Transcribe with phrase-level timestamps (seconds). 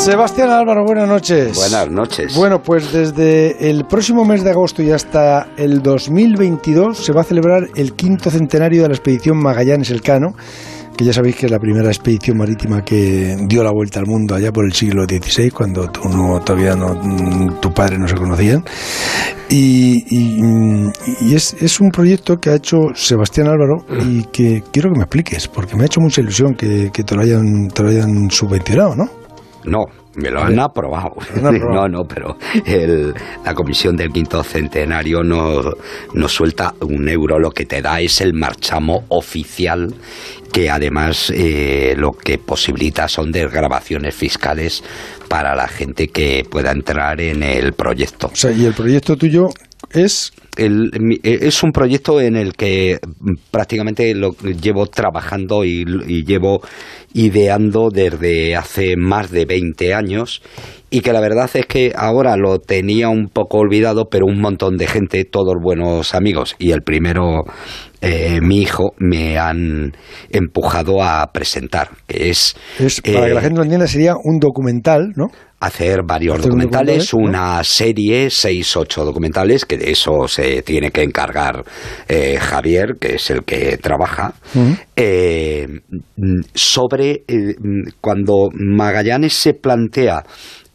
[0.00, 1.54] Sebastián Álvaro, buenas noches.
[1.54, 2.34] Buenas noches.
[2.34, 7.24] Bueno, pues desde el próximo mes de agosto y hasta el 2022 se va a
[7.24, 10.34] celebrar el quinto centenario de la expedición Magallanes-Elcano
[10.96, 14.34] que ya sabéis que es la primera expedición marítima que dio la vuelta al mundo
[14.34, 18.16] allá por el siglo XVI, cuando tú no, todavía no, mm, tu padre no se
[18.16, 18.64] conocían.
[19.48, 20.04] Y,
[21.34, 25.74] es, un proyecto que ha hecho Sebastián Álvaro y que quiero que me expliques, porque
[25.74, 29.19] me ha hecho mucha ilusión que, te, lo hayan, te lo hayan subvencionado, ¿no?
[29.64, 29.84] No,
[30.16, 31.16] me lo han aprobado.
[31.40, 32.36] No, no, pero
[33.44, 35.60] la comisión del quinto centenario no,
[36.14, 37.38] no suelta un euro.
[37.38, 39.94] Lo que te da es el marchamo oficial
[40.52, 44.82] que además eh, lo que posibilita son desgrabaciones fiscales
[45.28, 48.30] para la gente que pueda entrar en el proyecto.
[48.32, 49.50] O sea, y el proyecto tuyo
[49.92, 50.90] es el,
[51.22, 52.98] es un proyecto en el que
[53.50, 56.60] prácticamente lo llevo trabajando y, y, llevo
[57.12, 60.42] ideando desde hace más de 20 años
[60.90, 64.76] y que la verdad es que ahora lo tenía un poco olvidado, pero un montón
[64.76, 67.44] de gente, todos buenos amigos y el primero
[68.00, 69.92] eh, mi hijo me han
[70.30, 72.56] empujado a presentar, que es...
[73.04, 75.28] para que la eh, gente lo entienda, sería un documental, ¿no?
[75.60, 81.64] Hacer varios documentales, una serie, seis, ocho documentales, que de eso se tiene que encargar
[82.08, 84.32] eh, Javier, que es el que trabaja,
[86.54, 87.24] sobre
[88.00, 90.24] cuando Magallanes se plantea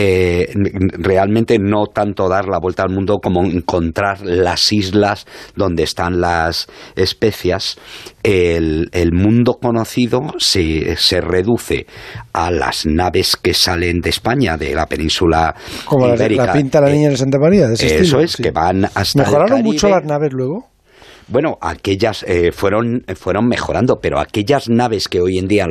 [0.00, 0.46] eh,
[0.92, 6.68] realmente no tanto dar la vuelta al mundo como encontrar las islas donde están las
[6.94, 7.78] especias.
[8.22, 11.86] El, mundo conocido se, se, reduce
[12.32, 16.46] a las naves que salen de España, de la península como ibérica.
[16.46, 17.66] La, pinta la niña de Santa María.
[17.66, 20.68] De eso es, que van hasta ¿Mejoraron mucho las naves luego?
[21.26, 25.66] Bueno, aquellas eh, fueron, fueron mejorando, pero aquellas naves que hoy en día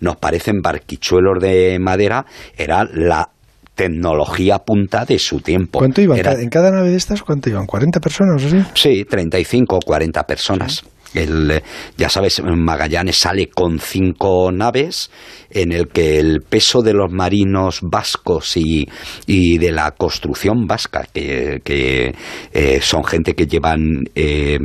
[0.00, 2.24] nos parecen barquichuelos de madera,
[2.56, 3.30] era la
[3.76, 5.78] tecnología punta de su tiempo.
[5.78, 6.18] ¿Cuánto iban?
[6.18, 7.66] ¿En cada nave de estas cuánto iban?
[7.66, 8.64] ¿40 personas o así?
[8.74, 10.82] Sí, 35 o 40 personas.
[11.16, 11.62] El,
[11.96, 15.10] ya sabes, Magallanes sale con cinco naves
[15.50, 18.88] en el que el peso de los marinos vascos y,
[19.26, 22.14] y de la construcción vasca, que,
[22.52, 24.58] eh, son gente que llevan eh,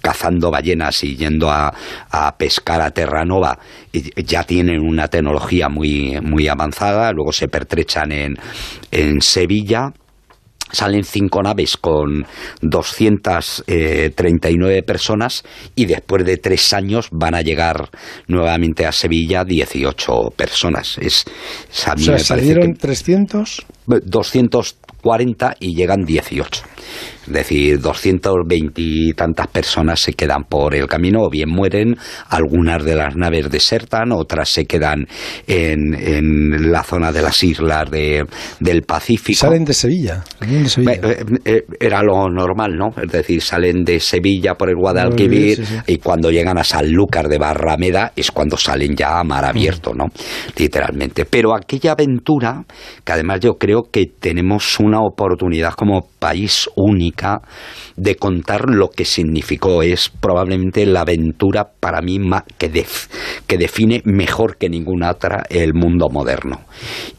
[0.00, 1.72] cazando ballenas y yendo a,
[2.10, 3.58] a pescar a Terranova,
[3.92, 8.36] ya tienen una tecnología muy, muy avanzada, luego se pertrechan en,
[8.90, 9.92] en Sevilla
[10.72, 12.26] salen cinco naves con
[12.60, 15.44] 239 eh, personas
[15.76, 17.90] y después de tres años van a llegar
[18.26, 20.98] nuevamente a Sevilla 18 personas.
[20.98, 21.24] Es,
[21.86, 23.66] a mí o sea, salieron 300?
[23.86, 26.62] 240 y llegan 18.
[27.32, 31.96] Es decir, 220 y tantas personas se quedan por el camino o bien mueren,
[32.28, 35.06] algunas de las naves desertan, otras se quedan
[35.46, 38.26] en, en la zona de las islas de,
[38.60, 39.40] del Pacífico.
[39.40, 41.02] Salen de Sevilla.
[41.02, 42.90] Eh, eh, era lo normal, ¿no?
[43.02, 48.12] Es decir, salen de Sevilla por el Guadalquivir y cuando llegan a Sanlúcar de Barrameda
[48.14, 50.04] es cuando salen ya a mar abierto, ¿no?
[50.58, 51.24] Literalmente.
[51.24, 52.62] Pero aquella aventura,
[53.02, 57.21] que además yo creo que tenemos una oportunidad como país única
[57.96, 59.82] de contar lo que significó.
[59.82, 62.18] Es probablemente la aventura para mí
[62.58, 62.84] que,
[63.46, 66.62] que define mejor que ninguna otra el mundo moderno.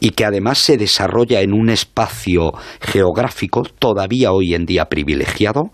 [0.00, 5.70] Y que además se desarrolla en un espacio geográfico todavía hoy en día privilegiado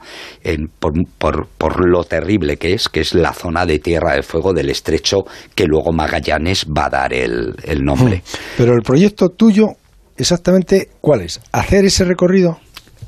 [0.79, 5.25] por, lo terrible que es, que es la zona de Tierra del Fuego del Estrecho
[5.55, 8.17] que luego Magallanes va a dar el, el nombre.
[8.17, 8.39] Hmm.
[8.57, 9.69] Pero el proyecto tuyo,
[10.17, 11.41] exactamente, ¿cuál es?
[11.53, 12.59] ¿Hacer ese recorrido?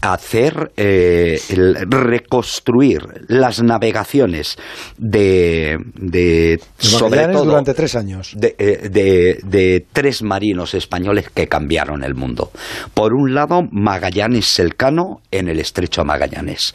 [0.03, 1.41] Hacer, eh,
[1.89, 4.59] reconstruir las navegaciones
[4.99, 12.03] de, de sobre todo durante tres años eh, de, de, tres marinos españoles que cambiaron
[12.03, 12.51] el mundo.
[12.93, 16.75] Por un lado, Magallanes Selcano en el Estrecho Magallanes.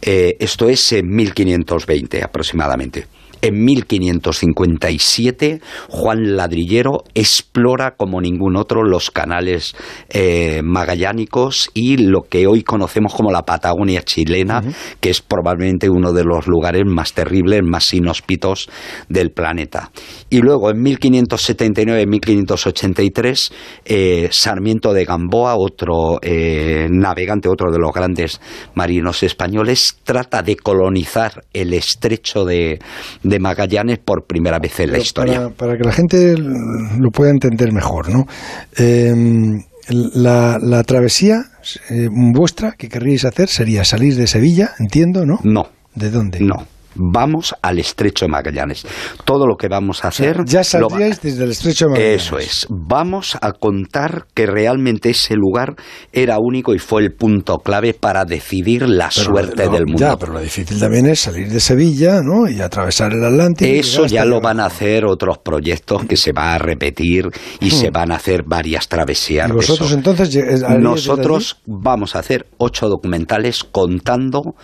[0.00, 3.06] Eh, esto es en 1520 aproximadamente.
[3.44, 9.74] En 1557, Juan Ladrillero explora como ningún otro los canales
[10.10, 14.62] eh, magallánicos y lo que hoy conocemos como la Patagonia chilena,
[15.00, 18.70] que es probablemente uno de los lugares más terribles, más inhóspitos
[19.08, 19.90] del planeta.
[20.30, 23.52] Y luego, en 1579-1583,
[23.86, 28.40] eh, Sarmiento de Gamboa, otro eh, navegante, otro de los grandes
[28.76, 32.78] marinos españoles, trata de colonizar el estrecho de
[33.31, 35.50] de Magallanes por primera vez en la historia.
[35.56, 38.26] Para, que la gente lo pueda entender mejor, ¿no?
[38.76, 41.44] Em, la, travesía
[41.90, 45.38] eh, vuestra que querríais hacer sería salir de Sevilla, entiendo, ¿no?
[45.42, 45.68] No.
[45.94, 46.40] ¿De dónde?
[46.40, 46.66] No.
[46.94, 48.86] Vamos al estrecho de Magallanes.
[49.24, 50.44] Todo lo que vamos a hacer...
[50.44, 52.22] ya saldríais desde el estrecho de Magallanes.
[52.22, 52.66] Eso es.
[52.70, 55.74] Vamos a contar que realmente ese lugar
[56.12, 60.00] era único y fue el punto clave para decidir la suerte del mundo.
[60.00, 62.48] Ya, pero lo difícil también es salir de Sevilla ¿no?
[62.48, 63.70] y atravesar el Atlántico.
[63.70, 67.28] Eso ya lo van a hacer otros proyectos que se va a repetir
[67.60, 67.92] y se hmm.
[67.92, 69.48] van a hacer varias travesías.
[69.48, 70.62] ¿Y vosotros entonces?
[70.78, 74.54] Nosotros vamos a hacer ocho documentales contando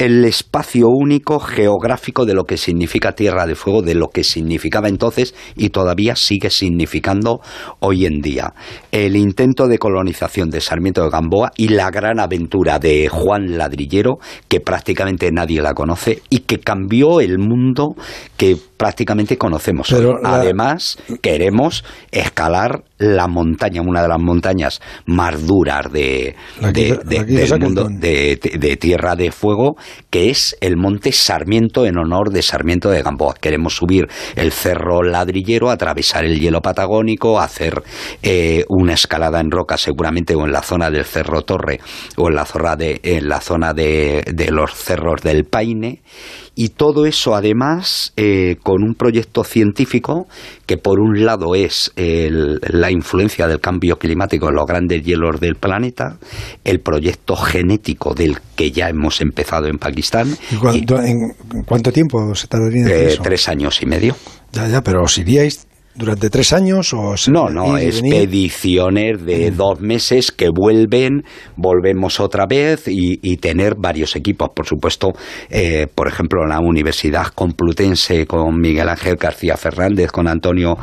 [0.00, 4.88] el espacio único geográfico de lo que significa Tierra de Fuego, de lo que significaba
[4.88, 7.42] entonces y todavía sigue significando
[7.80, 8.54] hoy en día.
[8.92, 14.20] El intento de colonización de Sarmiento de Gamboa y la gran aventura de Juan Ladrillero,
[14.48, 17.94] que prácticamente nadie la conoce y que cambió el mundo
[18.38, 19.94] que prácticamente conocemos.
[20.24, 26.36] Además, queremos escalar la montaña, una de las montañas más duras de,
[26.72, 28.36] del mundo, de,
[28.78, 29.76] Tierra de Fuego,
[30.10, 33.34] que es el monte Sarmiento en honor de Sarmiento de Gamboa.
[33.40, 34.06] Queremos subir
[34.36, 37.82] el cerro ladrillero, atravesar el hielo patagónico, hacer
[38.22, 41.80] eh, una escalada en roca, seguramente o en la zona del Cerro Torre
[42.16, 46.02] o en la zona de, en la zona de, de los cerros del Paine
[46.54, 50.26] y todo eso además eh, con un proyecto científico
[50.66, 55.56] que por un lado es la influencia del cambio climático en los grandes hielos del
[55.56, 56.18] planeta,
[56.64, 60.36] el proyecto genético del que ya hemos empezado en Pakistán.
[60.72, 64.16] ¿Y en cuánto tiempo se tardaría en eh, Tres años y medio.
[64.52, 70.30] Ya, ya, pero os iríais durante tres años o no no expediciones de dos meses
[70.30, 71.24] que vuelven
[71.56, 74.50] volvemos otra vez y, tener varios equipos.
[74.54, 75.12] Por supuesto
[75.48, 80.76] eh, por ejemplo la Universidad Complutense con Miguel Ángel García Fernández con Antonio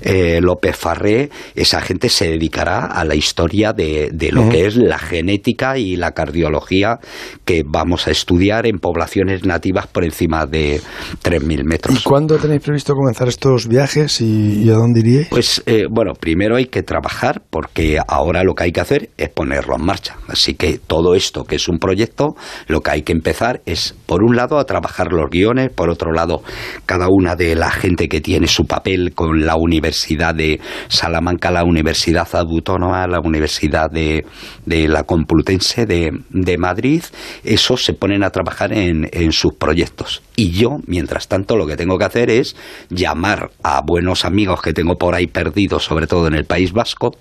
[0.00, 4.98] eh, López Farré esa gente se dedicará a la historia de, lo que es la
[4.98, 6.98] genética y la cardiología
[7.44, 10.80] que vamos a estudiar en poblaciones nativas por encima de
[11.22, 11.98] 3.000 metros.
[11.98, 15.28] ¿y cuándo tenéis previsto comenzar estos viajes y ¿Y a dónde iríais?
[15.28, 19.28] Pues eh, bueno, primero hay que trabajar porque ahora lo que hay que hacer es
[19.28, 20.16] ponerlo en marcha.
[20.28, 22.36] Así que todo esto que es un proyecto,
[22.68, 26.12] lo que hay que empezar es, por un lado, a trabajar los guiones, por otro
[26.12, 26.42] lado,
[26.86, 31.64] cada una de la gente que tiene su papel con la Universidad de Salamanca, la
[31.64, 34.24] Universidad Autónoma, la Universidad de,
[34.66, 37.02] de la Complutense de, de, Madrid,
[37.42, 40.22] eso se ponen a trabajar en, en sus proyectos.
[40.36, 42.56] Y yo, mientras tanto, lo que tengo que hacer es
[42.90, 47.12] llamar a buenos amigos que tengo por ahí perdidos, sobre todo en el País Vasco,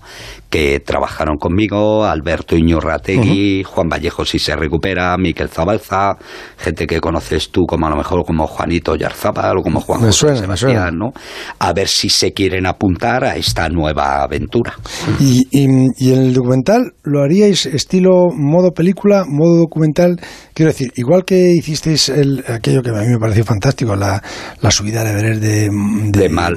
[0.50, 6.16] que trabajaron conmigo, Alberto Iñurrategui, Juan Vallejo si se recupera, Miquel Zabalza,
[6.58, 10.12] gente que conoces tú como a lo mejor como Juanito Yarzábal o como Juan me
[10.12, 10.92] suena, me suena.
[10.92, 11.12] ¿no?
[11.60, 14.74] A ver si se quieren apuntar a esta nueva aventura.
[15.20, 20.20] ¿Y, y, el documental lo haríais estilo modo película, modo documental?
[20.54, 24.22] Quiero decir, igual que hicisteis el, aquello que a mí me pareció fantástico, la,
[24.62, 25.70] la subida de Everest de,
[26.12, 26.56] de, Mal,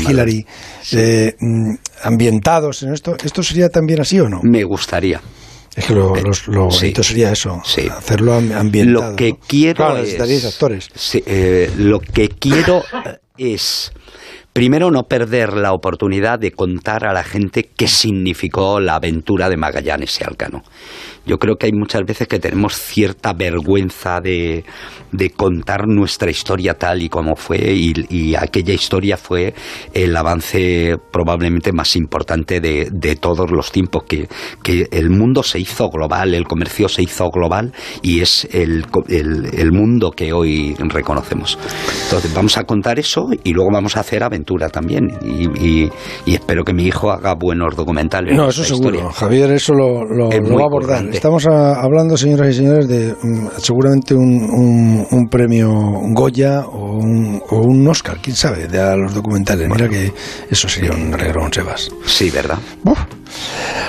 [0.00, 0.46] Hillary,
[0.92, 4.40] eh, mm, ambientados en esto, ¿esto sería también así o no?
[4.42, 5.20] Me gustaría.
[5.76, 6.12] Es que lo,
[6.48, 7.62] bonito sería eso,
[7.96, 9.10] hacerlo ambientado.
[9.10, 10.88] Lo que quiero es, actores.
[11.14, 12.82] Eh, lo que quiero
[13.36, 13.92] es
[14.52, 19.56] primero no perder la oportunidad de contar a la gente qué significó la aventura de
[19.56, 20.64] Magallanes y Alcano.
[21.26, 24.64] Yo creo que hay muchas veces que tenemos cierta vergüenza de,
[25.36, 29.54] contar nuestra historia tal y como fue y, aquella historia fue
[29.92, 34.28] el avance probablemente más importante de, todos los tiempos, que,
[34.90, 37.72] el mundo se hizo global, el comercio se hizo global
[38.02, 38.86] y es el,
[39.72, 41.58] mundo que hoy reconocemos.
[42.04, 45.88] Entonces vamos a contar eso y luego vamos a hacer aventura también y,
[46.26, 48.34] espero que mi hijo haga buenos documentales.
[48.34, 49.10] No, eso seguro.
[49.10, 51.04] Javier eso lo, lo, va a abordar.
[51.18, 55.68] Estamos hablando, señoras y señores, de mm, seguramente un, premio
[56.14, 59.68] Goya o un, Oscar, quién sabe, de a los documentales.
[59.68, 60.12] Mira que
[60.48, 61.90] eso sería un regrón, Sebas.
[62.06, 62.58] Sí, ¿verdad?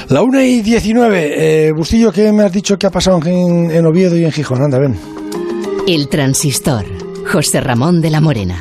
[0.07, 1.67] La 1 y 19.
[1.67, 4.63] Eh, Bustillo, ¿qué me has dicho que ha pasado en, en Oviedo y en Gijón?
[4.63, 4.98] Anda, ven.
[5.88, 6.83] El transistor.
[7.31, 8.55] José Ramón de la Morena.